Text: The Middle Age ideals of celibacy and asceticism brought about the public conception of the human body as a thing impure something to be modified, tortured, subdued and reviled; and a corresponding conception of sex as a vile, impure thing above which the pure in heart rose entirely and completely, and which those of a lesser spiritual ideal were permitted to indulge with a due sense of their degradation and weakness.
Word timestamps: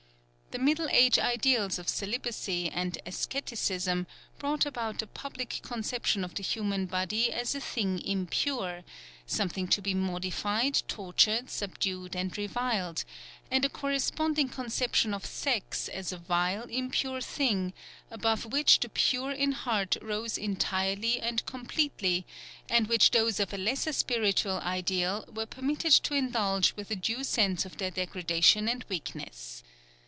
The 0.51 0.59
Middle 0.59 0.89
Age 0.89 1.17
ideals 1.17 1.79
of 1.79 1.87
celibacy 1.87 2.67
and 2.69 2.97
asceticism 3.05 4.05
brought 4.37 4.65
about 4.65 4.99
the 4.99 5.07
public 5.07 5.61
conception 5.61 6.25
of 6.25 6.35
the 6.35 6.43
human 6.43 6.87
body 6.87 7.31
as 7.31 7.55
a 7.55 7.61
thing 7.61 8.01
impure 8.03 8.83
something 9.25 9.65
to 9.69 9.81
be 9.81 9.93
modified, 9.93 10.83
tortured, 10.89 11.49
subdued 11.49 12.17
and 12.17 12.37
reviled; 12.37 13.05
and 13.49 13.63
a 13.63 13.69
corresponding 13.69 14.49
conception 14.49 15.13
of 15.13 15.25
sex 15.25 15.87
as 15.87 16.11
a 16.11 16.17
vile, 16.17 16.63
impure 16.67 17.21
thing 17.21 17.71
above 18.09 18.43
which 18.43 18.81
the 18.81 18.89
pure 18.89 19.31
in 19.31 19.53
heart 19.53 19.95
rose 20.01 20.37
entirely 20.37 21.17
and 21.21 21.45
completely, 21.45 22.25
and 22.67 22.87
which 22.87 23.11
those 23.11 23.39
of 23.39 23.53
a 23.53 23.57
lesser 23.57 23.93
spiritual 23.93 24.59
ideal 24.59 25.23
were 25.33 25.45
permitted 25.45 25.93
to 25.93 26.13
indulge 26.13 26.73
with 26.75 26.91
a 26.91 26.95
due 26.97 27.23
sense 27.23 27.63
of 27.65 27.77
their 27.77 27.89
degradation 27.91 28.67
and 28.67 28.83
weakness. 28.89 29.63